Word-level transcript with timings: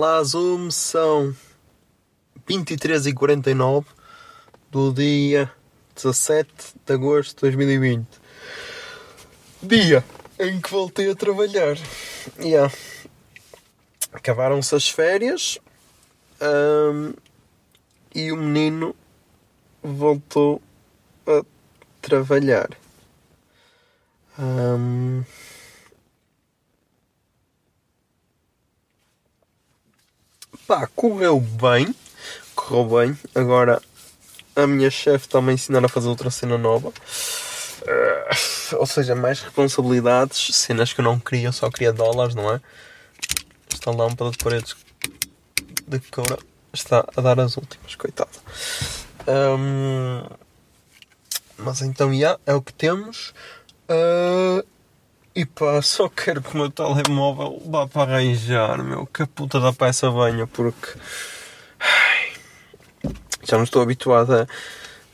Olá, 0.00 0.22
Zoom, 0.22 0.70
são 0.70 1.34
23h49 2.48 3.84
do 4.70 4.92
dia 4.92 5.50
17 5.96 6.46
de 6.86 6.92
agosto 6.92 7.34
de 7.34 7.40
2020. 7.40 8.06
Dia 9.60 10.04
em 10.38 10.60
que 10.60 10.70
voltei 10.70 11.10
a 11.10 11.16
trabalhar. 11.16 11.76
Yeah. 12.38 12.72
Acabaram-se 14.12 14.72
as 14.72 14.88
férias 14.88 15.58
ahm, 16.40 17.14
e 18.14 18.30
o 18.30 18.36
menino 18.36 18.94
voltou 19.82 20.62
a 21.26 21.44
trabalhar. 22.00 22.68
Ahm, 24.38 25.24
Pá, 30.68 30.86
correu 30.94 31.40
bem. 31.40 31.94
Correu 32.54 32.98
bem. 32.98 33.18
Agora 33.34 33.80
a 34.54 34.66
minha 34.66 34.90
chefe 34.90 35.24
está-me 35.24 35.50
a 35.50 35.54
ensinar 35.54 35.82
a 35.82 35.88
fazer 35.88 36.08
outra 36.08 36.30
cena 36.30 36.58
nova. 36.58 36.92
Eh, 37.86 38.30
ou 38.76 38.84
seja, 38.84 39.14
mais 39.14 39.40
responsabilidades, 39.40 40.54
cenas 40.54 40.92
que 40.92 41.00
eu 41.00 41.04
não 41.06 41.18
queria, 41.18 41.52
só 41.52 41.70
queria 41.70 41.90
dólares, 41.90 42.34
não 42.34 42.52
é? 42.52 42.60
Esta 43.72 43.90
lâmpada 43.90 44.30
de 44.30 44.36
paredes 44.36 44.76
de 45.86 46.00
coura 46.00 46.38
está 46.70 47.02
a 47.16 47.20
dar 47.22 47.40
as 47.40 47.56
últimas, 47.56 47.94
coitado. 47.94 48.28
Ahm, 49.26 50.28
mas 51.56 51.80
então, 51.80 52.14
já, 52.14 52.38
é 52.44 52.52
o 52.52 52.60
que 52.60 52.74
temos. 52.74 53.32
Ah, 53.88 54.62
e 55.38 55.46
pá, 55.46 55.80
só 55.80 56.08
quero 56.08 56.42
que 56.42 56.52
o 56.52 56.56
meu 56.56 56.68
telemóvel 56.68 57.62
vá 57.64 57.86
para 57.86 58.16
arranjar, 58.16 58.82
meu. 58.82 59.06
Que 59.06 59.22
a 59.22 59.26
puta 59.28 59.60
da 59.60 59.72
peça 59.72 60.10
venha, 60.10 60.48
porque. 60.48 60.98
ai, 61.78 62.32
já 63.44 63.56
não 63.56 63.62
estou 63.62 63.80
habituado 63.80 64.34
a, 64.34 64.46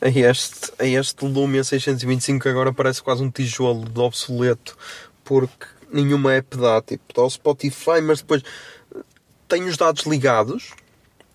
a 0.00 0.08
este, 0.08 0.72
a 0.78 0.86
este 0.86 1.26
Lumia 1.26 1.62
625 1.62 2.42
que 2.42 2.48
agora 2.48 2.72
parece 2.72 3.02
quase 3.02 3.22
um 3.22 3.30
tijolo 3.30 3.86
de 3.86 4.00
obsoleto, 4.00 4.78
porque 5.22 5.66
nenhuma 5.92 6.32
app 6.32 6.56
dá. 6.56 6.80
Tipo, 6.80 7.04
dá 7.14 7.22
o 7.22 7.28
Spotify, 7.28 8.00
mas 8.02 8.22
depois 8.22 8.42
tenho 9.46 9.66
os 9.66 9.76
dados 9.76 10.06
ligados. 10.06 10.70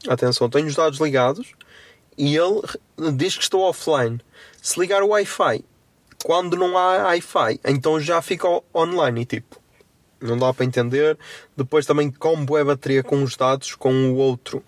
Atenção, 0.07 0.49
tenho 0.49 0.65
os 0.65 0.73
dados 0.73 0.99
ligados 0.99 1.53
e 2.17 2.35
ele 2.35 2.61
diz 3.13 3.37
que 3.37 3.43
estou 3.43 3.61
offline. 3.61 4.19
Se 4.59 4.79
ligar 4.79 5.03
o 5.03 5.09
Wi-Fi 5.09 5.63
quando 6.23 6.55
não 6.57 6.77
há 6.77 7.03
Wi-Fi, 7.05 7.59
então 7.65 7.99
já 7.99 8.21
fica 8.21 8.47
online 8.75 9.21
e 9.21 9.25
tipo, 9.25 9.59
não 10.21 10.37
dá 10.37 10.53
para 10.53 10.65
entender. 10.65 11.17
Depois 11.55 11.85
também 11.85 12.11
combo 12.11 12.57
é 12.57 12.63
bateria 12.63 13.03
com 13.03 13.23
os 13.23 13.35
dados, 13.35 13.75
com 13.75 13.93
o 14.11 14.15
outro, 14.15 14.63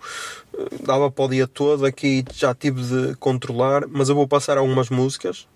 eh, 0.54 0.68
dava 0.80 1.10
para 1.10 1.24
o 1.24 1.28
dia 1.28 1.46
todo. 1.46 1.84
Aqui 1.84 2.24
já 2.32 2.54
tive 2.54 2.82
de 2.82 3.14
controlar, 3.16 3.86
mas 3.88 4.08
eu 4.08 4.14
vou 4.14 4.26
passar 4.26 4.58
algumas 4.58 4.88
músicas 4.88 5.46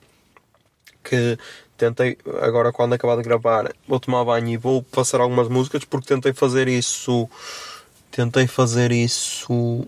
que 1.02 1.38
tentei, 1.76 2.18
agora 2.40 2.72
quando 2.72 2.94
acabar 2.94 3.16
de 3.16 3.22
gravar, 3.22 3.72
vou 3.86 4.00
tomar 4.00 4.24
banho 4.24 4.48
e 4.48 4.56
vou 4.56 4.82
passar 4.82 5.20
algumas 5.20 5.48
músicas 5.48 5.84
porque 5.84 6.08
tentei 6.08 6.32
fazer 6.32 6.68
isso. 6.68 7.28
Tentei 8.10 8.46
fazer 8.46 8.92
isso. 8.92 9.86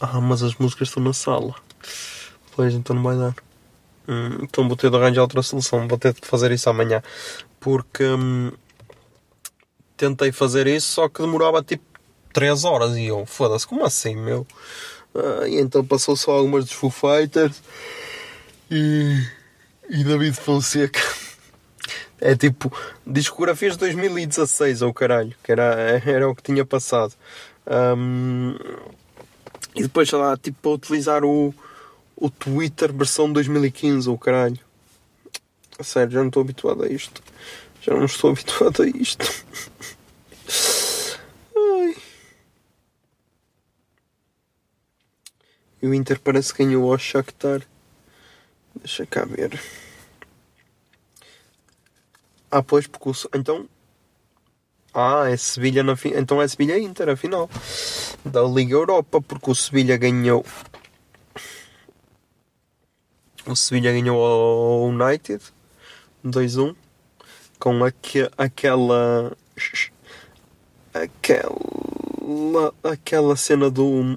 Ah, 0.00 0.20
mas 0.20 0.42
as 0.42 0.54
músicas 0.56 0.88
estão 0.88 1.02
na 1.02 1.12
sala. 1.12 1.54
Pois 2.54 2.74
então 2.74 2.96
não 2.96 3.02
vai 3.02 3.16
dar. 3.16 3.49
Hum, 4.10 4.38
então 4.42 4.66
vou 4.66 4.76
ter 4.76 4.90
de 4.90 4.96
arranjar 4.96 5.22
outra 5.22 5.40
solução. 5.40 5.86
Vou 5.86 5.96
ter 5.96 6.12
de 6.12 6.26
fazer 6.26 6.50
isso 6.50 6.68
amanhã. 6.68 7.00
Porque 7.60 8.04
hum, 8.04 8.50
tentei 9.96 10.32
fazer 10.32 10.66
isso, 10.66 10.88
só 10.88 11.08
que 11.08 11.22
demorava 11.22 11.62
tipo 11.62 11.84
3 12.32 12.64
horas. 12.64 12.96
E 12.96 13.06
eu, 13.06 13.24
foda-se, 13.24 13.66
como 13.66 13.84
assim, 13.84 14.16
meu? 14.16 14.44
Ah, 15.14 15.46
e 15.46 15.60
então 15.60 15.84
passou 15.84 16.16
só 16.16 16.32
algumas 16.32 16.64
dos 16.64 16.74
Foo 16.74 16.90
Fighters 16.90 17.62
e, 18.68 19.24
e 19.88 20.02
David 20.02 20.36
Fonseca. 20.36 21.00
É 22.22 22.36
tipo 22.36 22.70
discografias 23.06 23.72
de 23.72 23.78
2016 23.78 24.82
ou 24.82 24.92
caralho, 24.92 25.34
que 25.42 25.50
era, 25.50 25.74
era 26.04 26.28
o 26.28 26.34
que 26.34 26.42
tinha 26.42 26.66
passado. 26.66 27.14
Hum, 27.96 28.54
e 29.74 29.82
depois, 29.84 30.06
sei 30.06 30.18
lá, 30.18 30.36
tipo, 30.36 30.58
para 30.60 30.70
utilizar 30.72 31.24
o, 31.24 31.54
o 32.20 32.28
Twitter 32.28 32.92
versão 32.92 33.32
2015 33.32 34.08
ou 34.08 34.18
caralho. 34.18 34.60
A 35.78 35.82
sério, 35.82 36.12
já 36.12 36.20
não 36.20 36.28
estou 36.28 36.42
habituado 36.42 36.84
a 36.84 36.88
isto. 36.88 37.22
Já 37.80 37.94
não 37.94 38.04
estou 38.04 38.30
habituado 38.30 38.82
a 38.82 38.86
isto. 38.86 39.26
Ai. 41.56 41.96
E 45.82 45.86
o 45.86 45.94
Inter 45.94 46.20
parece 46.20 46.52
que 46.52 46.62
ganhou 46.62 46.92
ao 46.92 46.98
Shakhtar. 46.98 47.62
Deixa 48.76 49.06
cá 49.06 49.24
ver. 49.24 49.58
Ah, 52.50 52.62
pois, 52.62 52.86
porque 52.86 53.08
o... 53.08 53.14
Então... 53.34 53.66
Ah, 54.92 55.30
é 55.30 55.36
Sevilha 55.36 55.82
na. 55.82 55.94
Então 56.16 56.42
é 56.42 56.48
Sevilha 56.48 56.78
Inter, 56.78 57.08
afinal. 57.08 57.48
Da 58.24 58.42
Liga 58.42 58.74
Europa, 58.74 59.22
porque 59.22 59.50
o 59.50 59.54
Sevilha 59.54 59.96
ganhou... 59.96 60.44
O 63.46 63.56
Sevilha 63.56 63.92
ganhou 63.92 64.22
ao 64.24 64.84
United 64.88 65.42
2-1 66.24 66.74
com 67.58 67.82
aque, 67.84 68.30
aquela 68.38 69.36
aquela 70.94 72.74
aquela 72.82 73.36
cena 73.36 73.70
do 73.70 74.16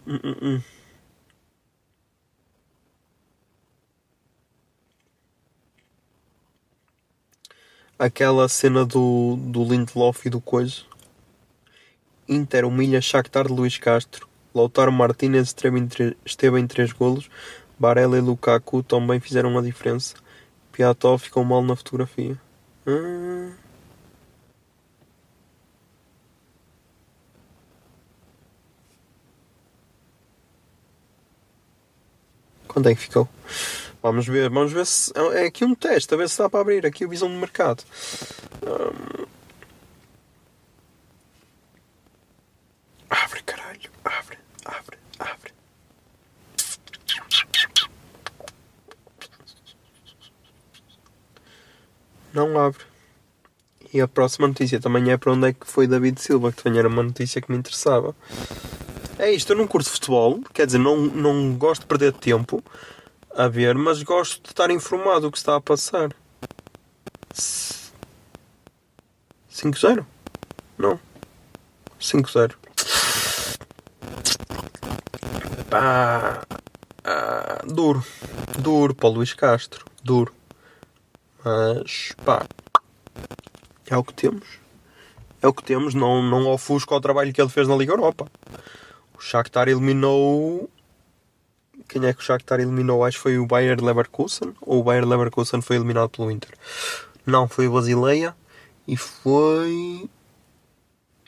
aquela 7.98 8.48
cena 8.50 8.86
do, 8.86 9.36
do 9.38 9.64
Lindelof 9.64 10.26
e 10.26 10.30
do 10.30 10.42
coisa 10.42 10.81
Inter 12.28 12.66
humilha 12.66 13.02
Shakhtar 13.02 13.48
de 13.48 13.54
Luís 13.54 13.78
Castro. 13.78 14.28
Lautaro 14.56 14.92
Martínez 14.92 15.48
esteve 15.48 15.78
em, 15.80 15.88
tre- 15.88 16.16
esteve 16.26 16.60
em 16.60 16.66
três 16.68 16.92
golos 16.94 17.30
Barella 17.83 18.18
e 18.18 18.21
Lukaku 18.21 18.81
também 18.81 19.19
fizeram 19.19 19.57
a 19.57 19.62
diferença 19.62 20.15
Piatov 20.71 21.21
ficou 21.21 21.44
mal 21.44 21.62
na 21.62 21.75
fotografia 21.75 22.39
Hum. 22.88 23.51
É 32.85 32.95
que 32.95 33.01
ficou? 33.01 33.30
Vamos 34.01 34.27
ver, 34.27 34.50
vamos 34.50 34.74
ver 34.74 34.85
se. 34.85 35.13
É 35.33 35.45
aqui 35.45 35.63
um 35.63 35.74
teste, 35.74 36.13
a 36.13 36.18
ver 36.18 36.27
se 36.27 36.38
dá 36.38 36.50
para 36.50 36.59
abrir 36.59 36.85
aqui 36.85 37.06
a 37.06 37.07
visão 37.07 37.30
do 37.30 37.35
mercado. 37.35 37.83
Hum. 38.62 39.25
Abre, 43.09 43.44
caralho, 43.44 43.89
abre, 44.03 44.38
abre, 44.65 44.97
abre. 45.19 45.53
Não 52.33 52.57
abre. 52.59 52.83
E 53.94 54.01
a 54.01 54.07
próxima 54.07 54.47
notícia 54.47 54.80
também 54.80 55.12
é 55.12 55.18
para 55.18 55.31
onde 55.33 55.50
é 55.50 55.53
que 55.53 55.68
foi 55.68 55.85
David 55.85 56.19
Silva, 56.19 56.51
que 56.51 56.63
também 56.63 56.80
era 56.80 56.88
uma 56.88 57.03
notícia 57.03 57.39
que 57.41 57.51
me 57.51 57.57
interessava. 57.57 58.15
É 59.19 59.31
isto, 59.31 59.51
eu 59.53 59.57
não 59.57 59.68
curto 59.68 59.89
futebol, 59.89 60.41
quer 60.53 60.65
dizer, 60.65 60.80
não, 60.80 60.97
não 60.97 61.53
gosto 61.56 61.81
de 61.81 61.88
perder 61.88 62.12
tempo 62.13 62.63
a 63.35 63.47
ver, 63.47 63.75
mas 63.75 64.01
gosto 64.01 64.41
de 64.41 64.50
estar 64.50 64.71
informado 64.71 65.21
do 65.21 65.31
que 65.31 65.38
está 65.38 65.56
a 65.56 65.62
passar. 65.62 66.09
S- 67.31 67.91
5-0? 69.51 70.03
Não. 70.77 71.00
5-0. 72.01 72.53
Pá. 75.69 76.41
Ah, 77.03 77.62
duro. 77.65 78.03
Duro 78.57 78.95
para 78.95 79.09
o 79.09 79.12
Luís 79.13 79.33
Castro. 79.33 79.85
Duro. 80.03 80.33
Mas, 81.44 82.13
pá. 82.24 82.45
É 83.90 83.98
o 83.98 84.04
que 84.04 84.13
temos. 84.13 84.48
É 85.42 85.48
o 85.48 85.54
que 85.54 85.63
temos. 85.63 85.94
Não, 85.94 86.22
não 86.24 86.48
ofusco 86.48 86.94
ao 86.94 87.01
trabalho 87.01 87.34
que 87.34 87.42
ele 87.42 87.50
fez 87.50 87.68
na 87.68 87.75
Liga 87.75 87.94
Europa. 87.94 88.28
O 89.18 89.22
Shakhtar 89.22 89.68
eliminou... 89.68 90.69
Quem 91.88 92.06
é 92.06 92.13
que 92.13 92.22
o 92.22 92.24
Shakhtar 92.24 92.60
eliminou? 92.60 93.04
Acho 93.04 93.18
que 93.18 93.24
foi 93.24 93.38
o 93.38 93.45
Bayer 93.45 93.84
Leverkusen. 93.84 94.54
Ou 94.62 94.80
o 94.80 94.84
Bayer 94.84 95.06
Leverkusen 95.06 95.62
foi 95.62 95.75
eliminado 95.75 96.10
pelo 96.10 96.31
Inter. 96.31 96.54
Não, 97.25 97.48
foi 97.48 97.68
o 97.68 97.74
Basileia. 97.74 98.36
E 98.88 98.95
foi... 98.95 100.10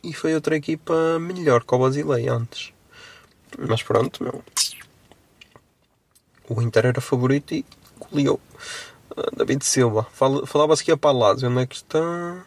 E 0.02 0.14
foi 0.14 0.34
outra 0.36 0.56
equipa 0.56 1.20
melhor 1.20 1.64
que 1.64 1.76
o 1.76 1.80
Basileia 1.80 2.34
antes. 2.34 2.72
Mas 3.58 3.84
pronto, 3.84 4.24
meu. 4.24 4.44
O 6.48 6.62
Inter 6.62 6.86
era 6.86 7.02
favorito 7.02 7.54
e 7.54 7.66
goleou. 8.00 8.40
David 9.36 9.64
Silva. 9.64 10.04
Fala- 10.12 10.46
Falava-se 10.46 10.84
que 10.84 10.92
ia 10.92 10.98
para 10.98 11.12
Lazio. 11.18 11.50
Onde 11.50 11.62
é 11.62 11.66
que 11.68 11.76
está? 11.76 12.46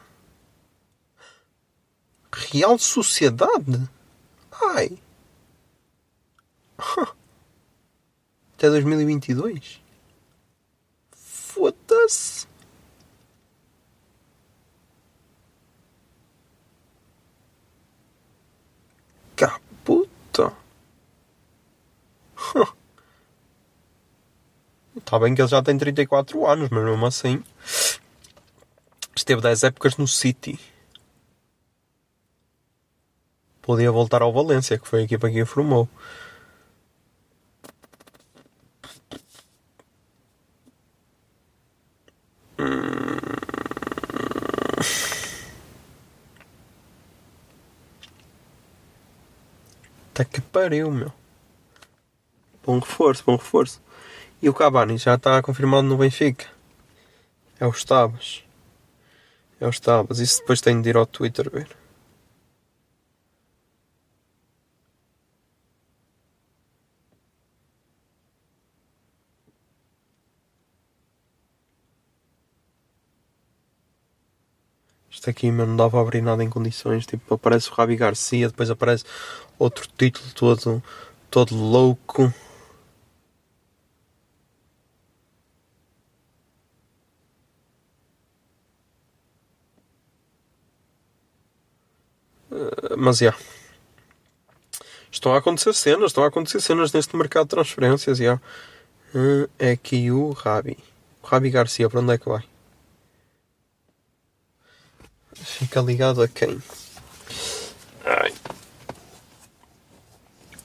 Real 2.32 2.78
Sociedade? 2.78 3.88
Ai. 4.74 4.98
Até 8.56 8.68
2022? 8.70 9.80
Foda-se. 11.12 12.37
Está 25.08 25.18
bem 25.18 25.34
que 25.34 25.40
ele 25.40 25.48
já 25.48 25.62
tem 25.62 25.78
34 25.78 26.46
anos, 26.46 26.68
mas 26.68 26.84
mesmo 26.84 27.06
assim. 27.06 27.42
Esteve 29.16 29.40
10 29.40 29.62
épocas 29.62 29.96
no 29.96 30.06
City. 30.06 30.60
Podia 33.62 33.90
voltar 33.90 34.20
ao 34.20 34.30
Valência, 34.30 34.78
que 34.78 34.86
foi 34.86 35.00
a 35.00 35.04
equipa 35.04 35.30
que 35.30 35.40
o 35.40 35.46
formou. 35.46 35.88
Até 50.12 50.26
que 50.26 50.42
pariu, 50.42 50.90
meu. 50.90 51.10
Bom 52.62 52.78
reforço, 52.78 53.24
bom 53.24 53.36
reforço. 53.36 53.87
E 54.40 54.48
o 54.48 54.54
Cavani 54.54 54.96
já 54.98 55.14
está 55.14 55.42
confirmado 55.42 55.88
no 55.88 55.96
Benfica. 55.96 56.46
É 57.58 57.66
os 57.66 57.84
Tabas. 57.84 58.44
É 59.60 59.66
os 59.66 59.80
Tabas. 59.80 60.20
Isso 60.20 60.40
depois 60.40 60.60
tenho 60.60 60.80
de 60.80 60.90
ir 60.90 60.96
ao 60.96 61.06
Twitter 61.06 61.50
ver. 61.50 61.68
Isto 75.10 75.30
aqui 75.30 75.50
meu, 75.50 75.66
não 75.66 75.76
dava 75.76 75.98
a 75.98 76.00
abrir 76.00 76.22
nada 76.22 76.44
em 76.44 76.48
condições. 76.48 77.04
Tipo, 77.04 77.34
aparece 77.34 77.70
o 77.70 77.74
Rabi 77.74 77.96
Garcia, 77.96 78.46
depois 78.46 78.70
aparece 78.70 79.04
outro 79.58 79.88
título 79.98 80.30
todo, 80.32 80.82
todo 81.28 81.56
louco. 81.56 82.32
Mas 92.96 93.18
já. 93.18 93.34
Estão 95.10 95.34
a 95.34 95.38
acontecer 95.38 95.72
cenas, 95.74 96.10
estão 96.10 96.24
a 96.24 96.28
acontecer 96.28 96.60
cenas 96.60 96.92
neste 96.92 97.16
mercado 97.16 97.44
de 97.44 97.50
transferências, 97.50 98.18
já. 98.18 98.40
Eh, 99.14 99.48
É 99.58 99.70
aqui 99.72 100.10
o 100.10 100.30
Rabi. 100.32 100.76
O 101.22 101.26
Rabi 101.26 101.50
Garcia, 101.50 101.88
para 101.88 102.00
onde 102.00 102.14
é 102.14 102.18
que 102.18 102.28
vai? 102.28 102.44
Fica 105.34 105.80
ligado 105.80 106.22
a 106.22 106.28
quem? 106.28 106.60
Ai. 108.04 108.32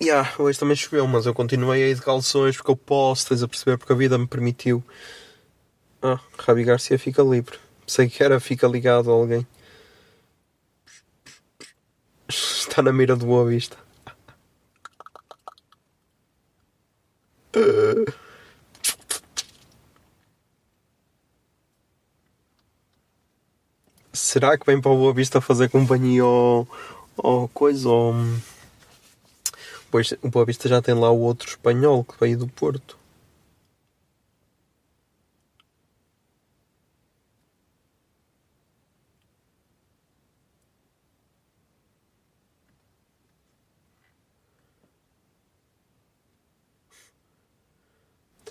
Yeah, 0.02 0.34
hoje 0.38 0.60
também 0.60 0.76
choveu, 0.76 1.08
mas 1.08 1.26
eu 1.26 1.34
continuei 1.34 1.84
aí 1.84 1.96
de 1.96 2.02
calções 2.02 2.58
porque 2.58 2.72
eu 2.72 2.76
posso, 2.76 3.24
estás 3.24 3.42
a 3.44 3.48
perceber? 3.48 3.78
Porque 3.78 3.94
a 3.94 3.96
vida 3.96 4.18
me 4.18 4.28
permitiu. 4.28 4.84
Ah, 6.02 6.20
Rabi 6.38 6.64
Garcia 6.66 7.00
fica 7.00 7.24
livre. 7.24 7.58
Sei 7.88 8.10
que 8.10 8.22
era, 8.22 8.40
fica 8.40 8.68
ligado 8.68 9.10
a 9.10 9.14
alguém. 9.14 9.48
Está 12.34 12.82
na 12.82 12.92
mira 12.92 13.16
do 13.16 13.28
Boa 13.28 13.46
Vista. 13.46 13.78
Será 24.12 24.58
que 24.58 24.66
vem 24.66 24.82
para 24.82 24.92
o 24.92 24.98
Boa 24.98 25.14
Vista 25.14 25.40
fazer 25.40 25.70
companhia 25.70 26.24
ao, 26.24 26.68
ao 27.18 27.48
coisa? 27.50 27.88
Ao... 27.88 28.16
Pois 29.92 30.12
o 30.24 30.30
Boa 30.30 30.46
Vista 30.46 30.68
já 30.68 30.82
tem 30.82 30.96
lá 30.96 31.12
o 31.12 31.20
outro 31.20 31.48
espanhol 31.48 32.04
que 32.04 32.20
veio 32.20 32.38
do 32.40 32.48
Porto. 32.48 32.98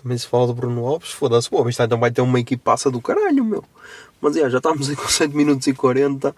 Também 0.03 0.17
se 0.17 0.27
fala 0.27 0.47
do 0.47 0.53
Bruno 0.53 0.85
Alves, 0.85 1.11
foda-se, 1.11 1.47
o 1.49 1.63
Vista 1.63 1.85
então 1.85 1.97
vai 1.97 2.11
ter 2.11 2.19
uma 2.19 2.37
equipaça 2.37 2.91
do 2.91 2.99
caralho, 2.99 3.45
meu. 3.45 3.63
Mas 4.19 4.35
é, 4.35 4.49
já 4.49 4.57
estamos 4.57 4.89
aí 4.89 4.97
com 4.97 5.07
7 5.07 5.33
minutos 5.33 5.65
e 5.65 5.73
40. 5.73 6.35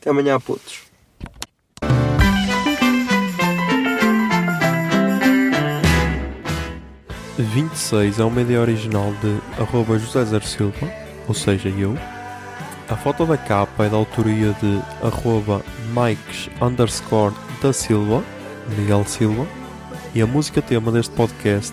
Até 0.00 0.10
amanhã, 0.10 0.38
putos. 0.38 0.82
A 7.36 7.42
26 7.42 8.20
é 8.20 8.24
uma 8.24 8.42
ideia 8.42 8.60
original 8.60 9.12
de 9.20 9.60
arroba 9.60 9.98
José 9.98 10.24
Zer 10.26 10.44
Silva, 10.44 10.88
ou 11.26 11.34
seja, 11.34 11.68
eu. 11.68 11.98
A 12.88 12.96
foto 12.96 13.26
da 13.26 13.36
capa 13.36 13.86
é 13.86 13.88
da 13.88 13.96
autoria 13.96 14.52
de 14.60 14.80
arroba 15.04 15.64
Mikes 15.88 16.48
underscore 16.62 17.34
da 17.60 17.72
Silva, 17.72 18.22
Miguel 18.78 19.04
Silva. 19.04 19.48
E 20.14 20.22
a 20.22 20.26
música 20.26 20.62
tema 20.62 20.92
deste 20.92 21.14
podcast 21.14 21.72